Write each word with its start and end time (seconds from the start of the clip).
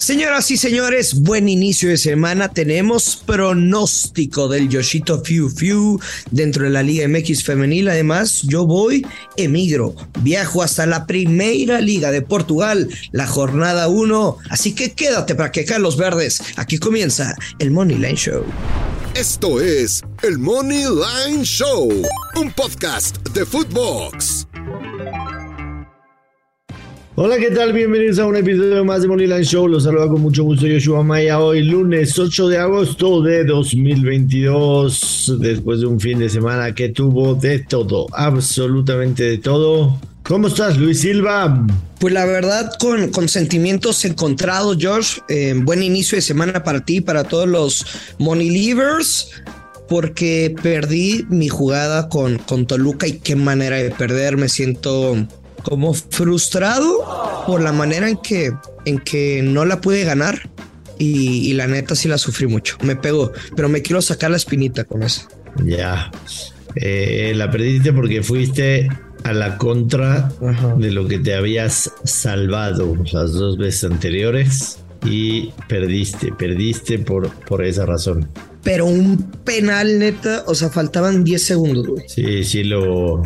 Señoras 0.00 0.50
y 0.50 0.56
señores, 0.56 1.12
buen 1.12 1.46
inicio 1.46 1.90
de 1.90 1.98
semana. 1.98 2.48
Tenemos 2.48 3.16
pronóstico 3.16 4.48
del 4.48 4.70
Yoshito 4.70 5.22
Fiu 5.22 5.50
Fiu 5.50 6.00
dentro 6.30 6.64
de 6.64 6.70
la 6.70 6.82
Liga 6.82 7.06
MX 7.06 7.44
femenil. 7.44 7.86
Además, 7.86 8.40
yo 8.44 8.64
voy, 8.64 9.06
emigro, 9.36 9.94
viajo 10.20 10.62
hasta 10.62 10.86
la 10.86 11.06
primera 11.06 11.82
Liga 11.82 12.10
de 12.12 12.22
Portugal, 12.22 12.88
la 13.12 13.26
jornada 13.26 13.88
1. 13.88 14.38
Así 14.48 14.74
que 14.74 14.92
quédate 14.92 15.34
para 15.34 15.52
que 15.52 15.66
los 15.78 15.98
verdes. 15.98 16.40
Aquí 16.56 16.78
comienza 16.78 17.36
el 17.58 17.70
Money 17.70 17.96
Line 17.96 18.16
Show. 18.16 18.42
Esto 19.14 19.60
es 19.60 20.02
el 20.22 20.38
Money 20.38 20.84
Line 20.84 21.44
Show, 21.44 21.90
un 22.36 22.52
podcast 22.52 23.18
de 23.34 23.44
Footbox. 23.44 24.46
Hola, 27.16 27.38
¿qué 27.38 27.50
tal? 27.50 27.72
Bienvenidos 27.72 28.20
a 28.20 28.26
un 28.26 28.36
episodio 28.36 28.84
más 28.84 29.02
de 29.02 29.08
Moneyline 29.08 29.42
Show. 29.42 29.66
Los 29.66 29.82
saluda 29.82 30.06
con 30.06 30.22
mucho 30.22 30.44
gusto 30.44 30.68
Yoshua 30.68 31.02
Maya. 31.02 31.40
Hoy 31.40 31.64
lunes 31.64 32.16
8 32.16 32.48
de 32.48 32.58
agosto 32.58 33.20
de 33.20 33.42
2022, 33.44 35.36
después 35.40 35.80
de 35.80 35.86
un 35.86 35.98
fin 35.98 36.20
de 36.20 36.28
semana 36.28 36.72
que 36.72 36.90
tuvo 36.90 37.34
de 37.34 37.58
todo, 37.58 38.06
absolutamente 38.12 39.24
de 39.24 39.38
todo. 39.38 40.00
¿Cómo 40.22 40.46
estás, 40.46 40.78
Luis 40.78 41.00
Silva? 41.00 41.66
Pues 41.98 42.14
la 42.14 42.26
verdad, 42.26 42.70
con, 42.78 43.10
con 43.10 43.28
sentimientos 43.28 44.04
encontrados, 44.04 44.78
Josh. 44.80 45.18
Eh, 45.28 45.54
buen 45.56 45.82
inicio 45.82 46.14
de 46.14 46.22
semana 46.22 46.62
para 46.62 46.84
ti, 46.84 47.00
para 47.00 47.24
todos 47.24 47.48
los 47.48 47.84
Money 48.20 48.72
porque 49.88 50.54
perdí 50.62 51.26
mi 51.28 51.48
jugada 51.48 52.08
con, 52.08 52.38
con 52.38 52.64
Toluca 52.64 53.08
y 53.08 53.18
qué 53.18 53.34
manera 53.34 53.78
de 53.78 53.90
perder. 53.90 54.36
Me 54.36 54.48
siento 54.48 55.16
como 55.62 55.94
frustrado 55.94 57.44
por 57.46 57.62
la 57.62 57.72
manera 57.72 58.08
en 58.08 58.16
que, 58.16 58.52
en 58.84 58.98
que 58.98 59.42
no 59.42 59.64
la 59.64 59.80
pude 59.80 60.04
ganar. 60.04 60.50
Y, 60.98 61.54
la 61.54 61.66
neta 61.66 61.94
sí 61.94 62.08
la 62.08 62.18
sufrí 62.18 62.46
mucho. 62.46 62.76
Me 62.82 62.94
pegó, 62.94 63.32
pero 63.56 63.70
me 63.70 63.80
quiero 63.80 64.02
sacar 64.02 64.30
la 64.30 64.36
espinita 64.36 64.84
con 64.84 65.02
eso. 65.02 65.22
Ya. 65.64 66.10
Eh, 66.74 67.32
la 67.34 67.50
perdiste 67.50 67.92
porque 67.94 68.22
fuiste 68.22 68.90
a 69.24 69.32
la 69.32 69.56
contra 69.56 70.30
de 70.76 70.90
lo 70.90 71.08
que 71.08 71.18
te 71.18 71.34
habías 71.34 71.90
salvado 72.04 72.96
las 73.12 73.32
dos 73.32 73.56
veces 73.56 73.84
anteriores 73.84 74.78
y 75.04 75.52
perdiste, 75.68 76.32
perdiste 76.32 76.98
por, 76.98 77.30
por 77.46 77.64
esa 77.64 77.86
razón. 77.86 78.28
Pero 78.62 78.84
un 78.84 79.16
penal 79.44 79.98
neta, 79.98 80.44
o 80.46 80.54
sea, 80.54 80.68
faltaban 80.68 81.24
10 81.24 81.42
segundos, 81.42 81.86
güey. 81.86 82.08
Sí, 82.08 82.44
sí 82.44 82.64
lo, 82.64 83.22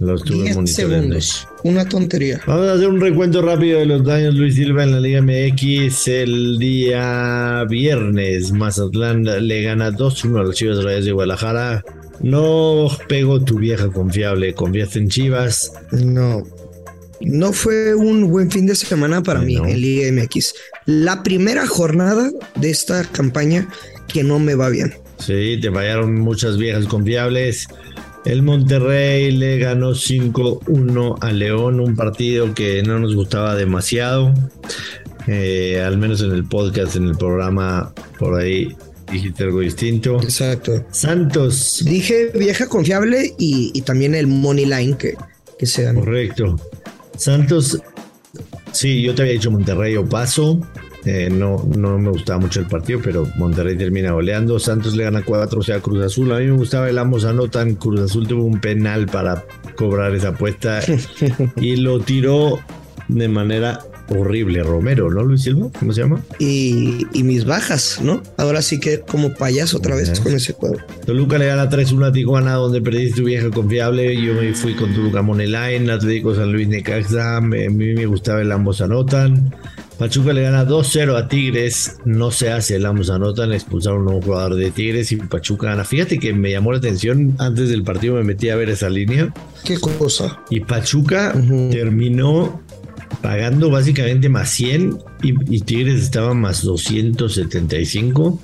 lo 0.00 0.14
estuve 0.14 0.54
monitoreando. 0.54 0.70
segundos. 0.70 1.48
Una 1.64 1.88
tontería. 1.88 2.40
Vamos 2.46 2.68
a 2.68 2.72
hacer 2.74 2.88
un 2.88 3.00
recuento 3.00 3.42
rápido 3.42 3.80
de 3.80 3.86
los 3.86 4.04
daños 4.04 4.34
Luis 4.34 4.54
Silva 4.54 4.84
en 4.84 4.92
la 4.92 5.00
Liga 5.00 5.22
MX. 5.22 6.08
El 6.08 6.58
día 6.58 7.64
viernes, 7.68 8.52
Mazatlán 8.52 9.24
le 9.24 9.62
gana 9.62 9.90
2-1 9.90 10.40
a 10.40 10.42
los 10.44 10.54
Chivas 10.56 10.82
Reyes 10.84 11.04
de 11.04 11.12
Guadalajara. 11.12 11.84
No 12.20 12.88
pegó 13.08 13.40
tu 13.40 13.58
vieja 13.58 13.88
confiable, 13.88 14.54
confiaste 14.54 14.98
en 14.98 15.08
Chivas. 15.08 15.72
No. 15.92 16.42
No 17.20 17.52
fue 17.52 17.94
un 17.94 18.30
buen 18.30 18.50
fin 18.50 18.66
de 18.66 18.76
semana 18.76 19.22
para 19.22 19.40
mí 19.40 19.56
en 19.56 19.80
Liga 19.80 20.10
MX. 20.12 20.54
La 20.86 21.22
primera 21.24 21.66
jornada 21.66 22.30
de 22.54 22.70
esta 22.70 23.04
campaña 23.04 23.68
que 24.06 24.22
no 24.22 24.38
me 24.38 24.54
va 24.54 24.68
bien. 24.68 24.94
Sí, 25.18 25.58
te 25.60 25.70
fallaron 25.70 26.14
muchas 26.14 26.56
viejas 26.56 26.86
confiables. 26.86 27.66
El 28.28 28.42
Monterrey 28.42 29.30
le 29.30 29.56
ganó 29.56 29.92
5-1 29.92 31.16
a 31.18 31.32
León, 31.32 31.80
un 31.80 31.96
partido 31.96 32.52
que 32.52 32.82
no 32.82 32.98
nos 32.98 33.14
gustaba 33.14 33.54
demasiado. 33.54 34.34
Eh, 35.26 35.80
al 35.80 35.96
menos 35.96 36.20
en 36.20 36.32
el 36.32 36.44
podcast, 36.44 36.96
en 36.96 37.06
el 37.06 37.16
programa, 37.16 37.90
por 38.18 38.38
ahí 38.38 38.76
dijiste 39.10 39.44
algo 39.44 39.60
distinto. 39.60 40.22
Exacto. 40.22 40.84
Santos. 40.90 41.82
Dije 41.86 42.30
vieja 42.34 42.68
confiable 42.68 43.34
y, 43.38 43.80
también 43.80 44.14
el 44.14 44.26
Money 44.26 44.66
Line 44.66 44.98
que, 44.98 45.14
que 45.58 45.64
se 45.64 45.84
ganó. 45.84 46.00
Correcto. 46.00 46.60
Santos, 47.16 47.80
sí, 48.72 49.00
yo 49.00 49.14
te 49.14 49.22
había 49.22 49.32
dicho 49.32 49.50
Monterrey 49.50 49.96
o 49.96 50.06
paso. 50.06 50.60
Eh, 51.08 51.30
no, 51.30 51.66
no 51.74 51.98
me 51.98 52.10
gustaba 52.10 52.38
mucho 52.38 52.60
el 52.60 52.66
partido, 52.66 53.00
pero 53.02 53.26
Monterrey 53.36 53.78
termina 53.78 54.12
goleando. 54.12 54.58
Santos 54.58 54.94
le 54.94 55.04
gana 55.04 55.22
4 55.24 55.58
o 55.58 55.62
sea 55.62 55.80
Cruz 55.80 56.04
Azul. 56.04 56.30
A 56.32 56.38
mí 56.38 56.44
me 56.44 56.52
gustaba 56.52 56.90
el 56.90 56.98
ambos 56.98 57.24
anotan. 57.24 57.76
Cruz 57.76 58.00
Azul 58.00 58.28
tuvo 58.28 58.44
un 58.44 58.60
penal 58.60 59.06
para 59.06 59.42
cobrar 59.74 60.14
esa 60.14 60.28
apuesta 60.28 60.80
y 61.56 61.76
lo 61.76 62.00
tiró 62.00 62.60
de 63.08 63.26
manera 63.26 63.80
horrible. 64.10 64.62
Romero, 64.62 65.10
¿no, 65.10 65.22
Luis 65.22 65.44
Silva? 65.44 65.70
¿Cómo 65.78 65.94
se 65.94 66.02
llama? 66.02 66.20
Y, 66.38 67.06
mis 67.14 67.46
bajas, 67.46 68.00
¿no? 68.02 68.22
Ahora 68.36 68.60
sí 68.60 68.78
que 68.78 69.00
como 69.00 69.32
payaso 69.32 69.78
otra 69.78 69.96
vez 69.96 70.20
con 70.20 70.34
ese 70.34 70.52
juego. 70.52 70.76
Toluca 71.06 71.38
le 71.38 71.46
gana 71.46 71.70
3-1 71.70 72.06
a 72.06 72.12
Tijuana, 72.12 72.52
donde 72.52 72.82
perdiste 72.82 73.22
tu 73.22 73.26
vieja 73.26 73.48
confiable. 73.48 74.14
Yo 74.20 74.34
me 74.34 74.52
fui 74.52 74.74
con 74.74 74.92
Toluca 74.92 75.22
Moneyline, 75.22 75.88
Atlético 75.88 76.34
San 76.34 76.52
Luis 76.52 76.68
Necaxa. 76.68 77.38
A 77.38 77.40
mí 77.40 77.68
me 77.70 78.04
gustaba 78.04 78.42
el 78.42 78.52
ambos 78.52 78.82
anotan. 78.82 79.54
Pachuca 79.98 80.32
le 80.32 80.42
gana 80.42 80.64
2-0 80.64 81.16
a 81.16 81.26
Tigres, 81.26 81.96
no 82.04 82.30
se 82.30 82.52
hace 82.52 82.76
el 82.76 82.86
ambos 82.86 83.10
anotan, 83.10 83.52
expulsaron 83.52 84.06
a 84.06 84.12
un 84.12 84.22
jugador 84.22 84.54
de 84.54 84.70
Tigres 84.70 85.10
y 85.10 85.16
Pachuca 85.16 85.70
gana. 85.70 85.84
Fíjate 85.84 86.20
que 86.20 86.32
me 86.32 86.52
llamó 86.52 86.70
la 86.70 86.78
atención, 86.78 87.34
antes 87.38 87.68
del 87.68 87.82
partido 87.82 88.14
me 88.14 88.22
metí 88.22 88.48
a 88.48 88.54
ver 88.54 88.70
esa 88.70 88.88
línea. 88.88 89.34
¿Qué 89.64 89.76
cosa? 89.78 90.40
Y 90.50 90.60
Pachuca 90.60 91.32
terminó 91.72 92.62
pagando 93.22 93.70
básicamente 93.70 94.28
más 94.28 94.50
100 94.50 94.98
y, 95.22 95.60
Tigres 95.62 96.00
estaba 96.00 96.32
más 96.32 96.62
275. 96.62 98.40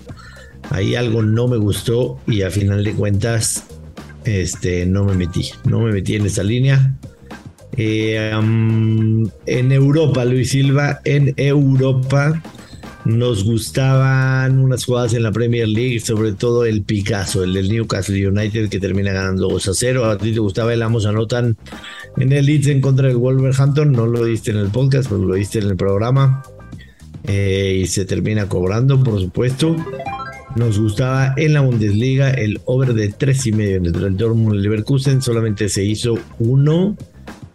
Ahí 0.71 0.97
algo 0.97 1.23
no 1.23 1.47
me 1.47 1.57
gustó 1.57 2.19
y 2.27 2.43
a 2.43 2.51
final 2.51 2.83
de 2.83 2.95
cuentas 2.95 3.63
este, 4.25 4.87
no 4.87 5.05
me 5.05 5.15
metí, 5.15 5.51
no 5.65 5.81
me 5.81 5.93
metí 5.93 6.17
en 6.17 6.27
esa 6.27 6.43
línea. 6.43 6.97
Eh, 7.77 8.31
en 9.47 9.73
Europa, 9.73 10.25
Luis 10.25 10.51
Silva, 10.51 11.01
en 11.05 11.35
Europa 11.37 12.41
nos 13.05 13.45
gustaban 13.45 14.59
unas 14.59 14.85
jugadas 14.85 15.13
en 15.13 15.25
la 15.25 15.33
Premier 15.33 15.69
League, 15.69 16.01
sobre 16.01 16.33
todo 16.33 16.65
el 16.65 16.83
Picasso, 16.83 17.45
el 17.45 17.53
del 17.53 17.69
Newcastle 17.69 18.29
United 18.29 18.71
que 18.71 18.81
termina 18.81 19.13
ganando 19.13 19.49
2 19.49 19.69
a 19.69 19.75
0. 19.75 20.05
A 20.07 20.17
ti 20.17 20.33
te 20.33 20.41
gustaba 20.41 20.73
el 20.73 20.83
Amos 20.83 21.05
Anotan 21.05 21.57
en 22.17 22.33
el 22.33 22.47
Leeds 22.47 22.69
en 22.69 22.81
contra 22.81 23.09
del 23.09 23.19
Wolverhampton, 23.19 23.93
no 23.93 24.07
lo 24.07 24.25
diste 24.25 24.53
en 24.53 24.57
el 24.57 24.69
podcast, 24.69 25.11
pero 25.11 25.23
lo 25.23 25.35
diste 25.35 25.59
en 25.59 25.69
el 25.69 25.77
programa. 25.77 26.43
Eh, 27.27 27.81
y 27.83 27.87
se 27.87 28.05
termina 28.05 28.49
cobrando, 28.49 29.03
por 29.03 29.21
supuesto. 29.21 29.77
Nos 30.57 30.79
gustaba 30.79 31.35
en 31.37 31.53
la 31.53 31.61
Bundesliga 31.61 32.31
el 32.31 32.61
over 32.65 32.95
de 32.95 33.09
3 33.09 33.47
y 33.47 33.53
medio 33.53 33.77
entre 33.77 34.07
el 34.07 34.17
Dortmund 34.17 34.55
y 34.55 34.57
el 34.59 34.63
Leverkusen, 34.63 35.21
solamente 35.21 35.69
se 35.69 35.85
hizo 35.85 36.17
uno 36.39 36.97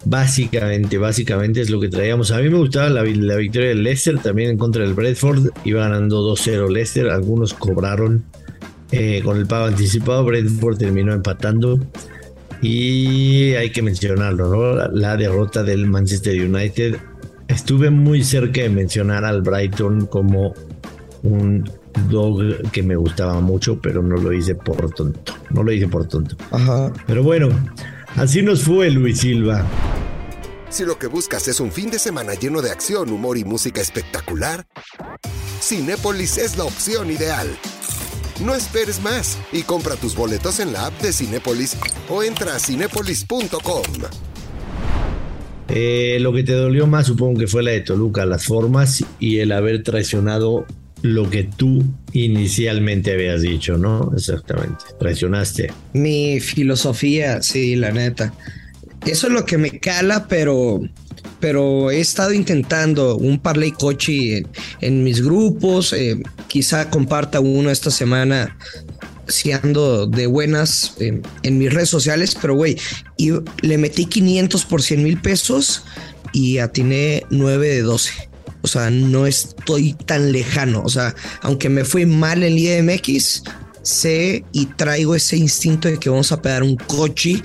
Básicamente, 0.05 0.97
básicamente 0.97 1.61
es 1.61 1.69
lo 1.69 1.79
que 1.79 1.89
traíamos. 1.89 2.31
A 2.31 2.39
mí 2.39 2.49
me 2.49 2.57
gustaba 2.57 2.89
la, 2.89 3.03
victoria 3.03 3.69
del 3.69 3.83
Leicester 3.83 4.17
también 4.19 4.51
en 4.51 4.57
contra 4.57 4.83
del 4.83 4.93
Bradford. 4.93 5.49
Iba 5.65 5.81
ganando 5.81 6.21
2-0 6.35 6.69
Leicester. 6.71 7.09
Algunos 7.09 7.53
cobraron 7.53 8.23
eh, 8.91 9.21
con 9.23 9.37
el 9.37 9.45
pago 9.45 9.65
anticipado. 9.65 10.23
Bradford 10.23 10.77
terminó 10.77 11.13
empatando. 11.13 11.79
Y 12.61 13.53
hay 13.53 13.71
que 13.71 13.81
mencionarlo, 13.81 14.49
¿no? 14.49 14.87
La, 14.89 15.17
derrota 15.17 15.63
del 15.63 15.85
Manchester 15.85 16.41
United. 16.41 16.97
Estuve 17.47 17.89
muy 17.89 18.23
cerca 18.23 18.61
de 18.61 18.69
mencionar 18.69 19.25
al 19.25 19.41
Brighton 19.41 20.05
como 20.07 20.53
un 21.23 21.69
dog 22.09 22.69
que 22.71 22.83
me 22.83 22.95
gustaba 22.95 23.39
mucho, 23.41 23.79
pero 23.81 24.03
no 24.03 24.15
lo 24.17 24.31
hice 24.33 24.55
por 24.55 24.91
tonto. 24.91 25.33
No 25.49 25.63
lo 25.63 25.71
hice 25.71 25.87
por 25.87 26.07
tonto. 26.07 26.35
Ajá. 26.51 26.91
Pero 27.07 27.23
bueno, 27.23 27.49
así 28.15 28.41
nos 28.41 28.63
fue 28.63 28.89
Luis 28.91 29.19
Silva. 29.19 29.65
Si 30.69 30.86
lo 30.86 31.00
que 31.00 31.07
buscas 31.07 31.48
es 31.48 31.60
un 31.60 31.71
fin 31.71 31.89
de 31.89 31.98
semana 31.98 32.36
lleno 32.36 32.62
de 32.62 32.69
acción, 32.69 33.10
humor 33.10 33.39
y 33.39 33.44
música 33.44 33.81
espectacular, 33.81 34.68
Cinépolis 35.62 36.38
es 36.38 36.57
la 36.57 36.63
opción 36.66 37.10
ideal. 37.10 37.48
No 38.45 38.54
esperes 38.54 39.01
más 39.01 39.39
y 39.51 39.63
compra 39.63 39.95
tus 39.95 40.16
boletos 40.16 40.60
en 40.60 40.71
la 40.71 40.86
app 40.86 41.01
de 41.01 41.12
Cinépolis 41.12 41.75
o 42.07 42.21
entra 42.21 42.56
a 42.56 42.60
cinépolis.com. 42.60 43.83
Eh, 45.69 46.18
lo 46.21 46.33
que 46.33 46.44
te 46.44 46.54
dolió 46.54 46.86
más 46.86 47.07
supongo 47.07 47.39
que 47.39 47.48
fue 47.48 47.63
la 47.63 47.71
de 47.71 47.81
Toluca, 47.81 48.25
las 48.27 48.45
formas 48.45 49.04
y 49.19 49.39
el 49.39 49.51
haber 49.51 49.81
traicionado 49.81 50.66
lo 51.01 51.30
que 51.30 51.44
tú 51.44 51.83
inicialmente 52.13 53.13
habías 53.13 53.42
dicho, 53.42 53.77
¿no? 53.77 54.12
Exactamente, 54.16 54.86
traicionaste. 55.00 55.71
Mi 55.94 56.39
filosofía, 56.39 57.42
sí, 57.42 57.75
la 57.75 57.92
neta. 57.92 58.33
Eso 59.05 59.27
es 59.27 59.33
lo 59.33 59.45
que 59.45 59.57
me 59.57 59.79
cala, 59.79 60.27
pero, 60.27 60.81
pero 61.39 61.91
he 61.91 61.99
estado 61.99 62.33
intentando 62.33 63.17
un 63.17 63.39
parlay 63.39 63.71
coche 63.71 64.45
en, 64.81 65.03
mis 65.03 65.23
grupos. 65.23 65.93
Eh, 65.93 66.21
quizá 66.47 66.89
comparta 66.89 67.39
uno 67.39 67.69
esta 67.69 67.91
semana 67.91 68.57
si 69.27 69.51
ando 69.51 70.07
de 70.07 70.27
buenas 70.27 70.95
eh, 70.99 71.21
en 71.43 71.57
mis 71.57 71.71
redes 71.73 71.89
sociales, 71.89 72.35
pero 72.39 72.55
güey, 72.55 72.77
y 73.17 73.31
le 73.61 73.77
metí 73.77 74.05
500 74.05 74.65
por 74.65 74.81
100 74.81 75.03
mil 75.03 75.21
pesos 75.21 75.83
y 76.33 76.57
atiné 76.57 77.23
9 77.29 77.67
de 77.67 77.81
12. 77.81 78.29
O 78.61 78.67
sea, 78.67 78.89
no 78.89 79.25
estoy 79.25 79.93
tan 79.93 80.31
lejano. 80.31 80.81
O 80.83 80.89
sea, 80.89 81.15
aunque 81.41 81.69
me 81.69 81.85
fui 81.85 82.05
mal 82.05 82.43
en 82.43 82.57
IMX, 82.57 83.43
sé 83.83 84.43
y 84.51 84.65
traigo 84.65 85.15
ese 85.15 85.37
instinto 85.37 85.87
de 85.87 85.97
que 85.97 86.09
vamos 86.09 86.31
a 86.31 86.41
pegar 86.41 86.63
un 86.63 86.75
coche 86.75 87.41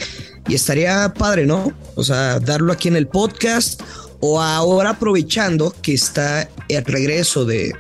y 0.49 0.55
estaría 0.55 1.13
padre, 1.15 1.47
¿no? 1.47 1.73
O 1.95 2.05
sea, 2.05 2.41
darlo 2.41 2.73
aquí 2.73 2.89
en 2.89 2.97
el 2.97 3.07
podcast 3.07 3.81
o 4.21 4.41
ahora 4.41 4.91
aprovechando 4.91 5.75
que 5.83 5.95
está 5.95 6.49
el 6.69 6.85
regreso 6.85 7.45
de, 7.45 7.73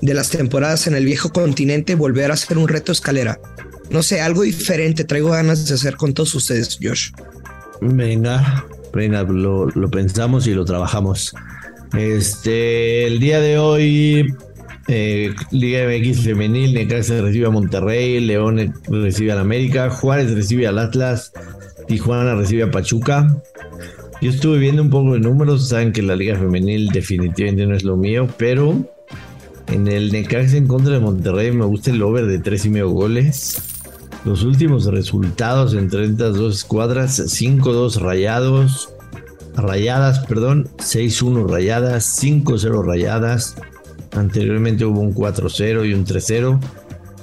de 0.00 0.14
las 0.14 0.30
temporadas 0.30 0.86
en 0.86 0.94
el 0.94 1.04
viejo 1.04 1.30
continente, 1.30 1.94
volver 1.94 2.30
a 2.30 2.34
hacer 2.34 2.58
un 2.58 2.68
reto 2.68 2.92
escalera. 2.92 3.38
No 3.90 4.02
sé, 4.02 4.20
algo 4.20 4.42
diferente. 4.42 5.04
Traigo 5.04 5.30
ganas 5.30 5.66
de 5.66 5.74
hacer 5.74 5.96
con 5.96 6.14
todos 6.14 6.34
ustedes, 6.34 6.78
Josh. 6.82 7.10
Venga, 7.80 8.66
venga, 8.92 9.22
lo, 9.22 9.66
lo 9.70 9.90
pensamos 9.90 10.46
y 10.46 10.54
lo 10.54 10.64
trabajamos. 10.64 11.34
Este, 11.96 13.06
el 13.06 13.18
día 13.18 13.40
de 13.40 13.58
hoy, 13.58 14.34
eh, 14.88 15.34
Liga 15.50 15.86
MX 15.86 16.22
Femenil, 16.22 16.74
Necaxa 16.74 17.20
recibe 17.22 17.46
a 17.46 17.50
Monterrey, 17.50 18.20
León 18.20 18.74
recibe 18.88 19.32
al 19.32 19.38
América, 19.38 19.88
Juárez 19.90 20.32
recibe 20.32 20.66
al 20.66 20.78
Atlas, 20.78 21.32
Tijuana 21.88 22.34
recibe 22.34 22.64
a 22.64 22.70
Pachuca. 22.70 23.34
Yo 24.20 24.30
estuve 24.30 24.58
viendo 24.58 24.82
un 24.82 24.90
poco 24.90 25.14
de 25.14 25.20
números, 25.20 25.68
saben 25.68 25.92
que 25.92 26.02
la 26.02 26.16
Liga 26.16 26.36
Femenil 26.36 26.88
definitivamente 26.88 27.66
no 27.66 27.74
es 27.74 27.84
lo 27.84 27.96
mío, 27.96 28.28
pero 28.36 28.76
en 29.68 29.88
el 29.88 30.12
Necaxa 30.12 30.56
en 30.56 30.66
contra 30.66 30.94
de 30.94 31.00
Monterrey 31.00 31.52
me 31.52 31.64
gusta 31.64 31.90
el 31.90 32.02
over 32.02 32.26
de 32.26 32.38
tres 32.38 32.64
y 32.66 32.70
medio 32.70 32.90
goles. 32.90 33.62
Los 34.24 34.42
últimos 34.42 34.86
resultados 34.86 35.74
entre 35.74 36.04
estas 36.04 36.36
dos 36.36 36.56
escuadras, 36.56 37.20
5-2 37.20 37.96
rayados, 38.00 38.90
rayadas, 39.54 40.20
perdón, 40.26 40.68
6-1 40.78 41.48
rayadas, 41.48 42.22
5-0 42.22 42.84
rayadas. 42.84 43.56
Anteriormente 44.12 44.84
hubo 44.84 45.00
un 45.00 45.14
4-0 45.14 45.88
y 45.88 45.94
un 45.94 46.04
3-0. 46.04 46.58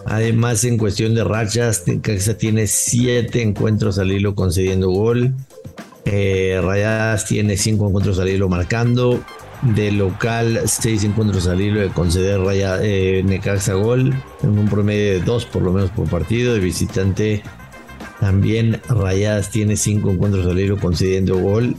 Además, 0.06 0.64
en 0.64 0.78
cuestión 0.78 1.16
de 1.16 1.24
rachas, 1.24 1.84
Necaxa 1.88 2.38
tiene 2.38 2.68
7 2.68 3.42
encuentros 3.42 3.98
al 3.98 4.12
hilo 4.12 4.36
concediendo 4.36 4.90
gol. 4.90 5.34
Eh, 6.06 6.60
rayadas 6.64 7.26
tiene 7.26 7.58
5 7.58 7.88
encuentros 7.88 8.20
al 8.20 8.30
hilo 8.30 8.48
marcando. 8.48 9.20
De 9.64 9.92
local, 9.92 10.62
6 10.66 11.06
encuentros 11.06 11.48
al 11.48 11.60
hilo 11.60 11.80
de 11.80 11.90
conceder 11.90 12.40
eh, 12.84 13.24
Necaxa 13.26 13.74
gol. 13.74 14.14
En 14.44 14.60
un 14.60 14.70
promedio 14.70 15.14
de 15.14 15.22
2 15.22 15.46
por 15.46 15.64
lo 15.64 15.74
menos 15.74 15.90
por 15.90 16.08
partido. 16.08 16.54
De 16.54 16.60
visitante, 16.60 17.42
también 18.20 18.80
Rayadas 18.88 19.50
tiene 19.50 19.76
5 19.76 20.12
encuentros 20.12 20.46
al 20.46 20.60
hilo 20.60 20.78
concediendo 20.78 21.38
gol 21.38 21.76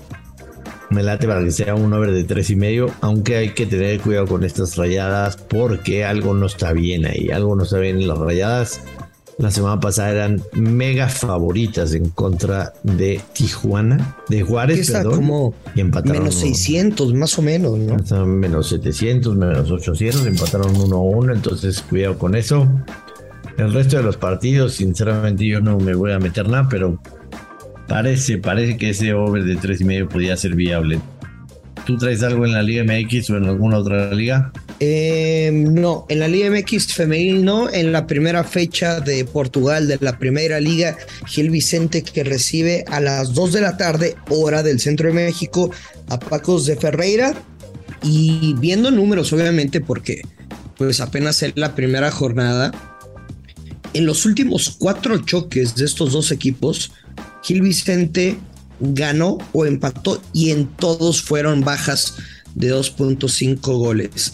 me 0.90 1.02
late 1.02 1.26
para 1.26 1.42
que 1.42 1.50
sea 1.50 1.74
un 1.74 1.92
over 1.92 2.12
de 2.12 2.24
tres 2.24 2.50
y 2.50 2.56
medio, 2.56 2.90
aunque 3.00 3.36
hay 3.36 3.50
que 3.50 3.66
tener 3.66 4.00
cuidado 4.00 4.26
con 4.26 4.44
estas 4.44 4.76
rayadas 4.76 5.36
porque 5.36 6.04
algo 6.04 6.34
no 6.34 6.46
está 6.46 6.72
bien 6.72 7.06
ahí, 7.06 7.30
algo 7.30 7.56
no 7.56 7.64
está 7.64 7.78
bien 7.78 7.96
en 8.00 8.08
las 8.08 8.18
rayadas. 8.18 8.80
La 9.38 9.50
semana 9.50 9.78
pasada 9.80 10.12
eran 10.12 10.42
mega 10.52 11.10
favoritas 11.10 11.92
en 11.92 12.08
contra 12.08 12.72
de 12.82 13.20
Tijuana, 13.34 14.16
de 14.30 14.42
Juárez, 14.42 14.90
perdón, 14.90 15.16
como 15.16 15.54
y 15.74 15.82
empataron 15.82 16.20
menos 16.20 16.36
600 16.36 17.12
más 17.12 17.38
o 17.38 17.42
menos, 17.42 17.78
¿no? 17.78 18.26
Menos 18.26 18.70
700, 18.70 19.36
menos 19.36 19.70
800, 19.70 20.26
empataron 20.26 20.74
1 20.74 20.96
a 20.96 21.00
1, 21.00 21.34
entonces 21.34 21.82
cuidado 21.82 22.16
con 22.16 22.34
eso. 22.34 22.66
El 23.58 23.74
resto 23.74 23.98
de 23.98 24.04
los 24.04 24.16
partidos, 24.16 24.74
sinceramente 24.74 25.46
yo 25.46 25.60
no 25.60 25.78
me 25.78 25.94
voy 25.94 26.12
a 26.12 26.18
meter 26.18 26.48
nada, 26.48 26.66
pero 26.70 26.98
Parece, 27.88 28.38
parece 28.38 28.76
que 28.76 28.90
ese 28.90 29.14
over 29.14 29.44
de 29.44 29.56
tres 29.56 29.80
y 29.80 29.84
medio 29.84 30.08
podría 30.08 30.36
ser 30.36 30.54
viable. 30.54 31.00
¿Tú 31.86 31.96
traes 31.96 32.22
algo 32.24 32.44
en 32.44 32.52
la 32.52 32.62
Liga 32.62 32.82
MX 32.82 33.30
o 33.30 33.36
en 33.36 33.44
alguna 33.44 33.78
otra 33.78 34.12
liga? 34.12 34.52
Eh, 34.80 35.50
no, 35.52 36.04
en 36.08 36.18
la 36.18 36.26
Liga 36.26 36.50
MX 36.50 36.92
femenil 36.92 37.44
no. 37.44 37.70
En 37.70 37.92
la 37.92 38.08
primera 38.08 38.42
fecha 38.42 39.00
de 39.00 39.24
Portugal 39.24 39.86
de 39.86 39.96
la 40.00 40.18
primera 40.18 40.58
liga, 40.58 40.96
Gil 41.26 41.50
Vicente 41.50 42.02
que 42.02 42.24
recibe 42.24 42.84
a 42.88 42.98
las 43.00 43.34
2 43.34 43.52
de 43.52 43.60
la 43.60 43.76
tarde, 43.76 44.16
hora 44.30 44.64
del 44.64 44.80
centro 44.80 45.08
de 45.08 45.14
México, 45.14 45.70
a 46.08 46.18
Pacos 46.18 46.66
de 46.66 46.76
Ferreira. 46.76 47.34
Y 48.02 48.54
viendo 48.58 48.90
números, 48.90 49.32
obviamente, 49.32 49.80
porque 49.80 50.22
pues 50.76 51.00
apenas 51.00 51.42
es 51.42 51.52
la 51.54 51.76
primera 51.76 52.10
jornada. 52.10 52.72
En 53.94 54.06
los 54.06 54.26
últimos 54.26 54.74
cuatro 54.78 55.18
choques 55.18 55.76
de 55.76 55.84
estos 55.84 56.12
dos 56.12 56.32
equipos, 56.32 56.92
Gil 57.46 57.62
Vicente 57.62 58.36
ganó 58.80 59.38
o 59.52 59.66
empató 59.66 60.20
y 60.32 60.50
en 60.50 60.66
todos 60.66 61.22
fueron 61.22 61.60
bajas 61.60 62.16
de 62.56 62.74
2.5 62.74 63.60
goles. 63.78 64.32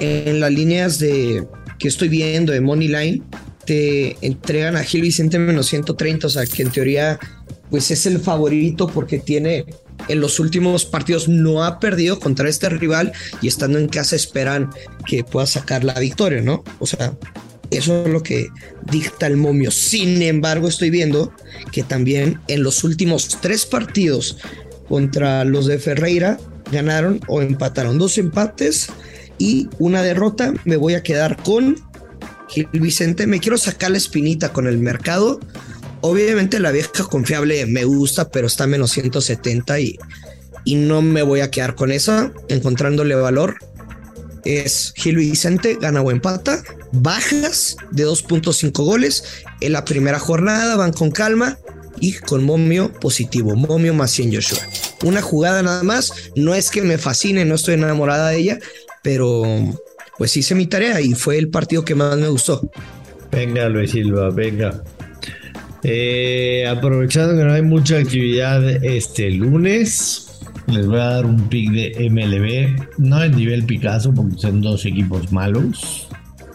En 0.00 0.40
las 0.40 0.50
líneas 0.50 0.98
de 0.98 1.46
que 1.78 1.86
estoy 1.86 2.08
viendo 2.08 2.52
de 2.52 2.60
Money 2.60 2.88
Line, 2.88 3.22
te 3.66 4.16
entregan 4.26 4.74
a 4.74 4.82
Gil 4.82 5.02
Vicente 5.02 5.38
menos 5.38 5.66
130, 5.66 6.26
o 6.26 6.30
sea 6.30 6.44
que 6.44 6.62
en 6.62 6.72
teoría 6.72 7.20
pues 7.70 7.92
es 7.92 8.04
el 8.06 8.18
favorito 8.18 8.88
porque 8.88 9.20
tiene 9.20 9.64
en 10.08 10.20
los 10.20 10.40
últimos 10.40 10.84
partidos 10.84 11.28
no 11.28 11.62
ha 11.62 11.78
perdido 11.78 12.18
contra 12.18 12.48
este 12.48 12.68
rival 12.68 13.12
y 13.40 13.46
estando 13.46 13.78
en 13.78 13.86
casa 13.86 14.16
esperan 14.16 14.70
que 15.06 15.22
pueda 15.22 15.46
sacar 15.46 15.84
la 15.84 15.94
victoria, 16.00 16.40
¿no? 16.42 16.64
O 16.80 16.86
sea, 16.86 17.16
eso 17.70 18.04
es 18.04 18.08
lo 18.08 18.22
que 18.22 18.48
dicta 18.90 19.26
el 19.26 19.36
momio. 19.36 19.70
Sin 19.70 20.22
embargo, 20.22 20.68
estoy 20.68 20.90
viendo 20.90 21.32
que 21.72 21.82
también 21.82 22.40
en 22.48 22.62
los 22.62 22.84
últimos 22.84 23.38
tres 23.40 23.66
partidos 23.66 24.38
contra 24.88 25.44
los 25.44 25.66
de 25.66 25.78
Ferreira 25.78 26.38
ganaron 26.72 27.20
o 27.28 27.42
empataron 27.42 27.98
dos 27.98 28.18
empates 28.18 28.88
y 29.38 29.68
una 29.78 30.02
derrota. 30.02 30.52
Me 30.64 30.76
voy 30.76 30.94
a 30.94 31.02
quedar 31.02 31.42
con 31.42 31.76
Gil 32.48 32.68
Vicente. 32.72 33.26
Me 33.26 33.40
quiero 33.40 33.56
sacar 33.56 33.92
la 33.92 33.98
espinita 33.98 34.52
con 34.52 34.66
el 34.66 34.78
mercado. 34.78 35.38
Obviamente 36.00 36.58
la 36.58 36.72
vieja 36.72 37.04
confiable 37.04 37.66
me 37.66 37.84
gusta, 37.84 38.30
pero 38.30 38.46
está 38.46 38.66
menos 38.66 38.90
170 38.90 39.80
y, 39.80 39.98
y 40.64 40.74
no 40.74 41.02
me 41.02 41.22
voy 41.22 41.40
a 41.40 41.50
quedar 41.50 41.74
con 41.74 41.92
eso, 41.92 42.32
encontrándole 42.48 43.14
valor 43.14 43.58
es 44.44 44.92
Gil 44.96 45.16
Vicente, 45.16 45.78
gana 45.80 46.00
o 46.00 46.10
empata, 46.10 46.62
bajas 46.92 47.76
de 47.90 48.06
2.5 48.06 48.72
goles 48.84 49.24
en 49.60 49.72
la 49.72 49.84
primera 49.84 50.18
jornada, 50.18 50.76
van 50.76 50.92
con 50.92 51.10
calma 51.10 51.58
y 52.00 52.14
con 52.14 52.44
momio 52.44 52.92
positivo, 52.92 53.54
momio 53.54 53.94
más 53.94 54.10
100 54.12 54.34
Joshua. 54.34 54.58
Una 55.04 55.22
jugada 55.22 55.62
nada 55.62 55.82
más, 55.82 56.12
no 56.36 56.54
es 56.54 56.70
que 56.70 56.82
me 56.82 56.98
fascine, 56.98 57.44
no 57.44 57.54
estoy 57.54 57.74
enamorada 57.74 58.30
de 58.30 58.38
ella, 58.38 58.58
pero 59.02 59.42
pues 60.18 60.36
hice 60.36 60.54
mi 60.54 60.66
tarea 60.66 61.00
y 61.00 61.14
fue 61.14 61.38
el 61.38 61.48
partido 61.48 61.84
que 61.84 61.94
más 61.94 62.16
me 62.16 62.28
gustó. 62.28 62.70
Venga 63.30 63.68
Luis 63.68 63.92
Silva, 63.92 64.30
venga. 64.30 64.82
Eh, 65.82 66.66
aprovechando 66.68 67.36
que 67.36 67.44
no 67.44 67.52
hay 67.52 67.62
mucha 67.62 67.96
actividad 67.96 68.68
este 68.84 69.30
lunes, 69.30 70.29
les 70.72 70.86
voy 70.86 71.00
a 71.00 71.04
dar 71.04 71.26
un 71.26 71.48
pick 71.48 71.70
de 71.70 72.08
MLB, 72.10 72.98
no 72.98 73.22
en 73.22 73.36
nivel 73.36 73.64
Picasso 73.64 74.12
porque 74.12 74.36
son 74.38 74.60
dos 74.60 74.84
equipos 74.86 75.32
malos, 75.32 76.08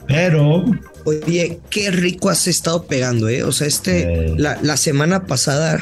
pero... 0.08 0.66
Oye, 1.06 1.60
qué 1.70 1.92
rico 1.92 2.30
has 2.30 2.48
estado 2.48 2.86
pegando, 2.86 3.30
¿eh? 3.30 3.44
O 3.44 3.52
sea, 3.52 3.68
este, 3.68 4.02
eh. 4.02 4.34
la, 4.38 4.58
la 4.64 4.76
semana 4.76 5.28
pasada, 5.28 5.80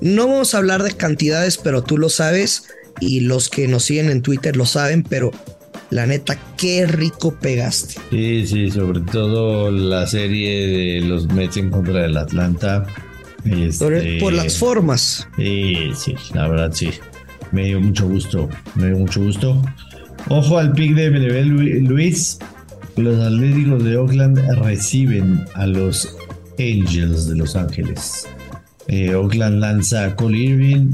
no 0.00 0.28
vamos 0.28 0.54
a 0.54 0.58
hablar 0.58 0.84
de 0.84 0.92
cantidades, 0.92 1.58
pero 1.58 1.82
tú 1.82 1.98
lo 1.98 2.08
sabes 2.08 2.68
y 3.00 3.20
los 3.20 3.48
que 3.48 3.68
nos 3.68 3.84
siguen 3.84 4.10
en 4.10 4.22
Twitter 4.22 4.56
lo 4.56 4.66
saben, 4.66 5.02
pero 5.02 5.32
La 5.90 6.04
neta, 6.04 6.36
qué 6.56 6.84
rico 6.86 7.36
pegaste. 7.40 8.00
Sí, 8.10 8.46
sí, 8.46 8.70
sobre 8.70 9.00
todo 9.00 9.70
la 9.70 10.06
serie 10.06 10.66
de 10.66 11.00
los 11.06 11.28
Mets 11.28 11.58
en 11.58 11.70
contra 11.70 12.02
del 12.02 12.16
Atlanta. 12.16 12.86
Este, 13.44 14.18
por, 14.18 14.32
las 14.32 14.58
formas. 14.58 15.28
Sí, 15.36 15.92
sí, 15.94 16.16
la 16.34 16.48
verdad 16.48 16.72
sí. 16.72 16.90
Me 17.52 17.64
dio 17.64 17.80
mucho 17.80 18.08
gusto, 18.08 18.48
me 18.74 18.86
dio 18.88 18.98
mucho 18.98 19.22
gusto. 19.22 19.62
Ojo 20.28 20.58
al 20.58 20.72
pick 20.72 20.94
de 20.94 21.10
MLB 21.10 21.88
Luis. 21.88 22.38
Los 22.96 23.22
Atléticos 23.22 23.84
de 23.84 23.96
Oakland 23.96 24.38
reciben 24.62 25.44
a 25.54 25.66
los 25.66 26.16
Angels 26.58 27.28
de 27.28 27.36
Los 27.36 27.54
Ángeles. 27.54 28.26
Eh, 28.88 29.14
Oakland 29.14 29.60
lanza 29.60 30.04
a 30.04 30.16
Cole 30.16 30.38
Irving, 30.38 30.92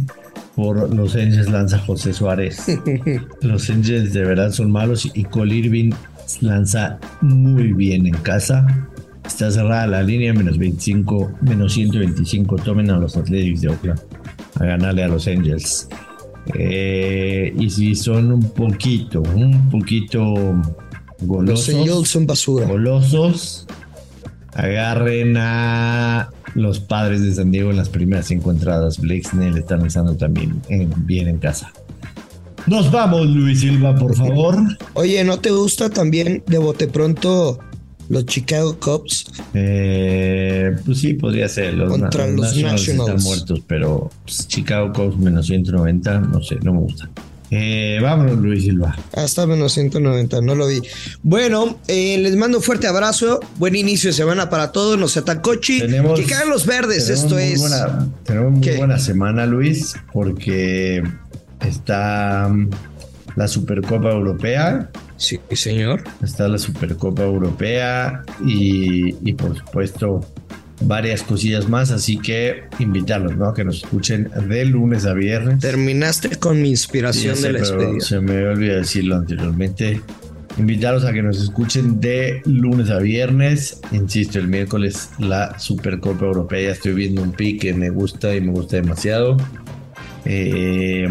por 0.55 0.95
Los 0.95 1.15
Angels 1.15 1.49
lanza 1.49 1.79
José 1.79 2.13
Suárez. 2.13 2.67
Los 3.41 3.71
Angels 3.71 4.13
de 4.13 4.25
verdad 4.25 4.51
son 4.51 4.71
malos 4.71 5.11
y 5.15 5.25
Cole 5.25 5.55
Irving 5.55 5.93
lanza 6.41 6.99
muy 7.21 7.73
bien 7.73 8.07
en 8.07 8.15
casa. 8.15 8.67
Está 9.25 9.51
cerrada 9.51 9.87
la 9.87 10.03
línea, 10.03 10.33
menos 10.35 10.59
25, 10.59 11.39
menos 11.43 11.73
125. 11.75 12.57
Tomen 12.57 12.91
a 12.91 12.99
los 12.99 13.17
Athletics 13.17 13.61
de 13.61 13.69
Oakland 13.69 14.01
a 14.59 14.65
ganarle 14.65 15.05
a 15.05 15.09
los 15.09 15.27
Angels. 15.29 15.89
Eh, 16.55 17.55
y 17.59 17.71
si 17.71 17.95
son 17.95 18.33
un 18.33 18.51
poquito, 18.51 19.23
un 19.23 19.71
poquito 19.71 20.35
golosos. 21.21 21.87
Los 21.87 22.09
son 22.09 22.27
basura. 22.27 22.67
Golosos. 22.67 23.67
Agarren 24.55 25.37
a 25.39 26.31
los 26.55 26.81
padres 26.81 27.23
de 27.23 27.33
San 27.35 27.51
Diego 27.51 27.71
en 27.71 27.77
las 27.77 27.89
primeras 27.89 28.27
cinco 28.27 28.51
entradas. 28.51 28.99
Blake 28.99 29.25
Snell 29.25 29.57
está 29.57 29.77
lanzando 29.77 30.17
también 30.17 30.61
bien 30.99 31.29
en 31.29 31.39
casa. 31.39 31.73
Nos 32.67 32.93
vamos, 32.93 33.27
Luis 33.27 33.61
Silva, 33.61 33.95
por 33.97 34.15
favor. 34.15 34.57
Oye, 34.95 35.25
¿no 35.25 35.39
te 35.39 35.51
gusta 35.51 35.91
también 35.91 36.45
de 36.47 36.59
bote 36.59 36.87
pronto 36.87 37.59
los 38.13 38.27
Chicago 38.27 38.79
Cubs? 38.79 39.25
Eh, 39.55 40.77
pues 40.85 40.99
sí, 40.99 41.15
podría 41.15 41.49
ser. 41.49 41.73
Los 41.73 41.89
Contra 41.89 42.27
los 42.27 42.55
Nationals, 42.55 42.87
están 42.87 43.23
muertos, 43.23 43.63
pero 43.67 44.11
pues, 44.25 44.47
Chicago 44.47 44.93
Cubs 44.93 45.17
menos 45.17 45.47
190, 45.47 46.21
no 46.21 46.43
sé, 46.43 46.57
no 46.63 46.75
me 46.75 46.81
gusta. 46.81 47.09
Eh, 47.51 47.99
vámonos, 48.03 48.37
Luis 48.37 48.65
Silva. 48.65 48.95
Hasta 49.15 49.47
menos 49.47 49.73
190, 49.73 50.43
no 50.43 50.55
lo 50.55 50.67
vi. 50.67 50.83
Bueno, 51.23 51.79
eh, 51.89 52.19
les 52.19 52.37
mando 52.37 52.59
un 52.59 52.63
fuerte 52.63 52.87
abrazo. 52.87 53.41
Buen 53.57 53.77
inicio 53.77 54.11
de 54.11 54.15
semana 54.15 54.51
para 54.51 54.73
todos. 54.73 54.99
Nos 54.99 55.17
atacochi. 55.17 55.81
Tenemos, 55.81 56.21
que 56.21 56.27
caen 56.27 56.51
los 56.51 56.67
verdes. 56.67 57.09
Esto 57.09 57.39
es. 57.39 57.63
tenemos 58.25 58.53
muy 58.53 58.77
buena 58.77 58.99
semana, 58.99 59.47
Luis, 59.47 59.95
porque 60.13 61.03
está 61.61 62.49
mm, 62.51 62.71
la 63.37 63.49
Supercopa 63.49 64.11
Europea. 64.11 64.91
Sí, 65.23 65.39
señor. 65.53 66.03
Está 66.23 66.49
la 66.49 66.59
Supercopa 66.59 67.23
Europea 67.23 68.25
y, 68.45 69.15
y 69.23 69.35
por 69.35 69.57
supuesto 69.57 70.21
varias 70.81 71.23
cosillas 71.23 71.69
más, 71.69 71.93
así 71.93 72.19
que 72.19 72.65
invitarlos, 72.81 73.37
¿no? 73.37 73.55
Que 73.55 73.65
nos 73.65 73.77
escuchen 73.77 74.29
de 74.49 74.65
lunes 74.65 75.07
a 75.07 75.15
viernes. 75.15 75.61
Terminaste 75.61 76.37
con 76.37 76.61
mi 76.61 76.71
inspiración 76.71 77.41
de 77.41 77.53
la 77.53 77.59
despedida. 77.61 78.01
Se 78.01 78.21
me 78.21 78.47
olvidó 78.49 78.77
decirlo 78.79 79.17
anteriormente. 79.17 80.01
Invitarlos 80.59 81.05
a 81.05 81.13
que 81.13 81.23
nos 81.23 81.41
escuchen 81.41 82.01
de 82.01 82.43
lunes 82.45 82.91
a 82.91 82.99
viernes. 82.99 83.81
Insisto, 83.93 84.41
el 84.41 84.49
miércoles 84.49 85.11
la 85.21 85.57
Supercopa 85.59 86.27
Europea. 86.27 86.63
Ya 86.63 86.73
estoy 86.73 86.95
viendo 86.95 87.23
un 87.23 87.31
pick 87.31 87.63
que 87.63 87.75
me 87.75 87.91
gusta 87.91 88.35
y 88.35 88.41
me 88.41 88.51
gusta 88.51 88.77
demasiado. 88.77 89.37
Eh, 90.25 91.07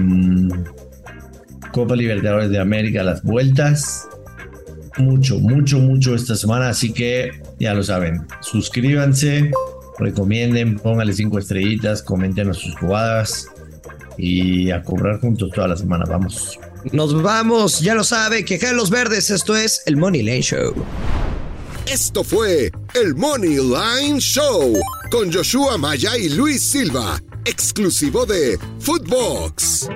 Copa 1.72 1.96
Libertadores 1.96 2.50
de 2.50 2.60
América, 2.60 3.04
las 3.04 3.24
vueltas 3.24 4.08
mucho, 4.98 5.40
mucho, 5.40 5.80
mucho 5.80 6.16
esta 6.16 6.36
semana, 6.36 6.70
así 6.70 6.92
que 6.92 7.32
ya 7.60 7.74
lo 7.74 7.84
saben, 7.84 8.26
suscríbanse, 8.42 9.52
recomienden, 10.00 10.78
pónganle 10.78 11.14
cinco 11.14 11.40
estrellitas, 11.40 12.02
comenten 12.02 12.50
a 12.50 12.54
sus 12.54 12.76
jugadas 12.76 13.48
y 14.18 14.72
a 14.72 14.84
cobrar 14.84 15.20
juntos 15.20 15.50
toda 15.54 15.70
la 15.70 15.78
semana, 15.78 16.06
vamos. 16.08 16.60
Nos 16.92 17.22
vamos, 17.22 17.80
ya 17.80 17.96
lo 17.96 18.04
sabe, 18.04 18.44
que 18.44 18.60
los 18.74 18.90
verdes, 18.90 19.30
esto 19.30 19.56
es 19.56 19.84
el 19.86 19.98
Money 19.98 20.24
Lane 20.24 20.42
Show. 20.42 20.74
Esto 21.88 22.24
fue 22.24 22.72
el 22.94 23.16
Money 23.16 23.58
Line 23.58 24.20
Show 24.20 24.80
con 25.10 25.32
Joshua 25.32 25.78
Maya 25.78 26.18
y 26.18 26.30
Luis 26.30 26.72
Silva, 26.72 27.22
exclusivo 27.46 28.26
de 28.26 28.58
Footbox. 28.80 29.90